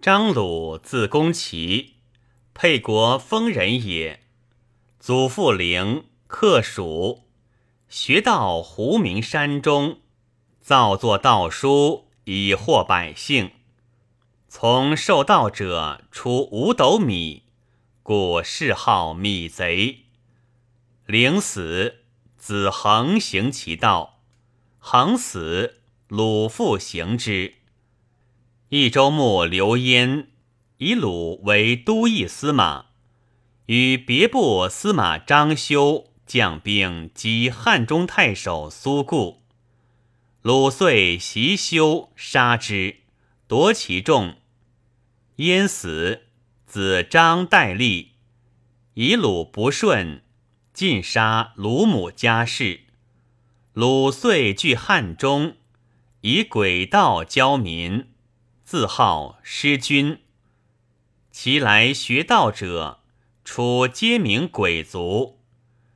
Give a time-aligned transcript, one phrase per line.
[0.00, 1.96] 张鲁，字公齐，
[2.54, 4.20] 沛国丰人也。
[5.00, 7.24] 祖父陵，客蜀，
[7.88, 9.98] 学到胡明山中，
[10.60, 13.50] 造作道书以惑百姓。
[14.48, 17.42] 从受道者出五斗米，
[18.04, 20.04] 故谥号米贼。
[21.06, 22.04] 陵死，
[22.36, 24.20] 子恒行其道，
[24.78, 27.57] 恒死，鲁父行之。
[28.70, 30.28] 益州牧刘焉
[30.76, 32.84] 以鲁为都邑司马，
[33.64, 39.42] 与别部司马张修将兵击汉中太守苏固，
[40.42, 42.96] 鲁遂袭修，杀之，
[43.46, 44.36] 夺其众。
[45.36, 46.24] 焉死，
[46.66, 48.10] 子张代立，
[48.92, 50.22] 以鲁不顺，
[50.74, 52.80] 尽杀鲁母家室。
[53.72, 55.56] 鲁遂据汉中，
[56.20, 58.08] 以诡道交民。
[58.70, 60.18] 自号师君，
[61.30, 63.00] 其来学道者，
[63.42, 65.38] 初皆名鬼族，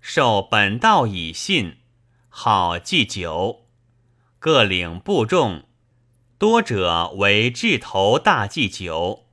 [0.00, 1.76] 受本道以信，
[2.30, 3.66] 好祭酒，
[4.38, 5.64] 各领部众，
[6.38, 9.26] 多者为智头大祭酒，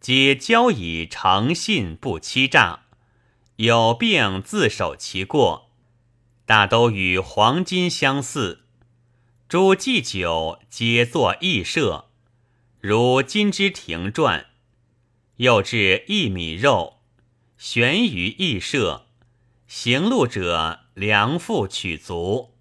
[0.00, 2.84] 皆交以诚信不欺诈，
[3.56, 5.72] 有病自守其过，
[6.46, 8.66] 大都与黄金相似，
[9.48, 12.09] 诸祭酒皆作义社。
[12.80, 14.46] 如金之亭传，
[15.36, 17.00] 又置一米肉，
[17.58, 19.06] 悬于驿舍。
[19.66, 22.54] 行路者量腹取足，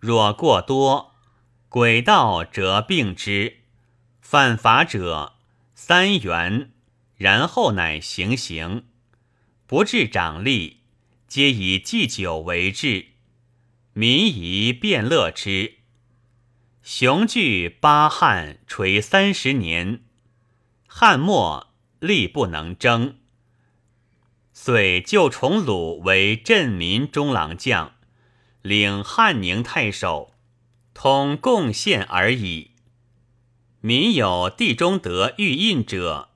[0.00, 1.14] 若过多，
[1.68, 3.58] 轨道则并之。
[4.20, 5.34] 犯法者
[5.76, 6.72] 三元，
[7.16, 8.86] 然后乃行刑。
[9.68, 10.78] 不治长吏，
[11.28, 13.06] 皆以祭酒为治，
[13.92, 15.81] 民宜便乐之。
[16.82, 20.02] 雄踞八汉垂三十年，
[20.88, 21.68] 汉末
[22.00, 23.18] 力不能争，
[24.52, 27.92] 遂就崇鲁为镇民中郎将，
[28.62, 30.34] 领汉宁太守，
[30.92, 32.72] 通贡献而已。
[33.80, 36.30] 民有地中得玉印者，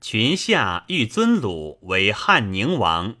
[0.00, 3.14] 群下欲尊鲁为汉宁王。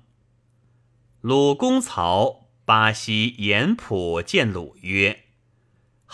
[1.20, 5.23] 鲁公曹巴西严普见鲁曰。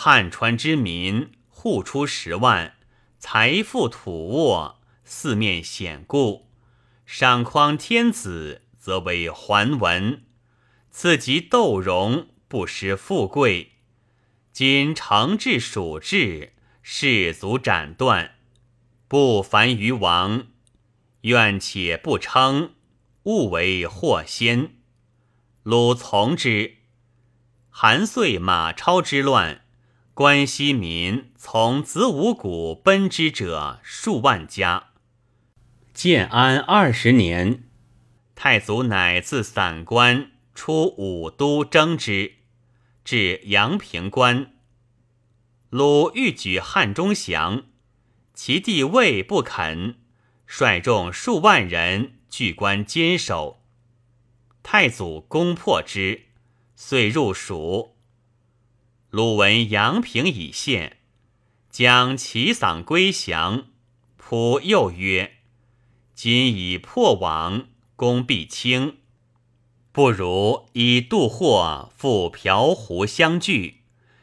[0.03, 2.77] 汉川之民户出十万，
[3.19, 6.49] 财富土沃，四面险固。
[7.05, 10.23] 赏匡天子，则为桓文；
[10.91, 13.73] 赐及窦荣，不失富贵。
[14.55, 18.37] 今承治蜀志，士卒斩断，
[19.07, 20.47] 不凡于王。
[21.21, 22.73] 愿且不称，
[23.25, 24.77] 勿为祸先。
[25.63, 26.77] 鲁从之。
[27.69, 29.60] 韩遂、马超之乱。
[30.21, 34.91] 关西民从子午谷奔之者数万家。
[35.95, 37.65] 建安二十年，
[38.35, 42.35] 太祖乃自散关出武都征之，
[43.03, 44.53] 至阳平关。
[45.71, 47.63] 鲁欲举汉中降，
[48.35, 50.01] 其弟魏不肯，
[50.47, 53.63] 率众数万人据关坚守。
[54.63, 56.25] 太祖攻破之，
[56.77, 57.97] 遂入蜀。
[59.11, 60.99] 鲁闻阳平已陷，
[61.69, 63.67] 将其丧归降。
[64.17, 65.39] 仆又曰
[66.15, 67.67] ：“今已破网，
[67.97, 68.99] 功必轻，
[69.91, 73.81] 不如以渡货赴瓢湖相聚，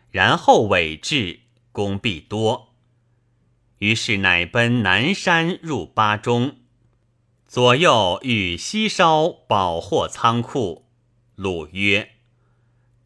[0.09, 1.41] 然后委质，
[1.73, 2.73] 功必多。”
[3.79, 6.59] 于是乃奔南山入巴中，
[7.45, 10.85] 左右欲西烧宝货仓库。
[11.35, 12.16] 鲁曰。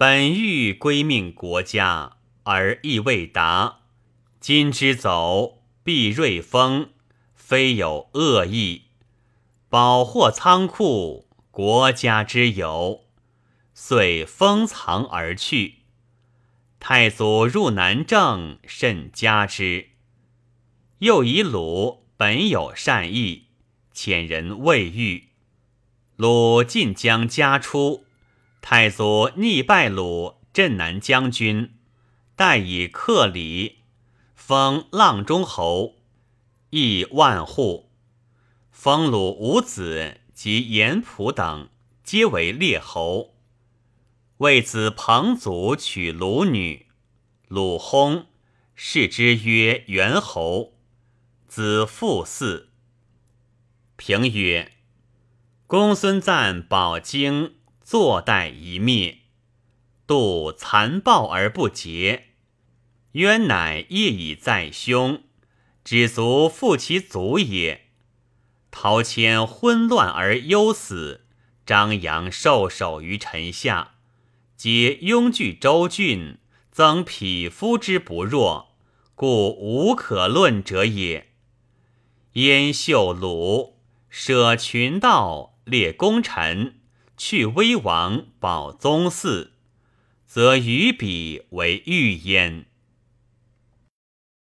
[0.02, 3.82] 本欲归命国家，而亦未达。
[4.40, 6.90] 今之走，避瑞风，
[7.36, 8.86] 非有恶意。
[9.70, 13.02] 宝货仓库，国家之有，
[13.76, 15.82] 遂封藏而去。
[16.80, 19.90] 太祖入南郑，甚加之。
[20.98, 23.50] 又以鲁本有善意，
[23.94, 25.26] 遣人未遇。
[26.16, 28.06] 鲁晋将家出。
[28.62, 31.74] 太祖逆拜鲁镇南将军，
[32.36, 33.80] 代以克礼，
[34.36, 35.96] 封阆中侯，
[36.70, 37.90] 邑万户。
[38.72, 41.70] 封鲁五子及严普等，
[42.04, 43.34] 皆为列侯。
[44.38, 46.86] 为子彭祖娶鲁女，
[47.48, 48.26] 鲁薨，
[48.76, 50.76] 谥之曰元侯。
[51.48, 52.68] 子父嗣。
[53.98, 54.72] 评曰：
[55.68, 57.56] 公孙瓒保京。
[57.84, 59.20] 坐待一灭，
[60.08, 62.28] 度残暴而不竭。
[63.14, 65.24] 渊乃业已在胸，
[65.84, 67.88] 只足负其足也。
[68.70, 71.26] 陶谦昏乱而忧死，
[71.66, 73.96] 张扬受首于臣下，
[74.56, 76.38] 皆拥据周郡，
[76.72, 78.76] 增匹夫之不弱，
[79.14, 81.32] 故无可论者也。
[82.34, 83.78] 燕秀鲁
[84.10, 86.81] 舍群盗，列功臣，
[87.24, 89.50] 去威王，保宗嗣，
[90.26, 92.66] 则于彼为御焉。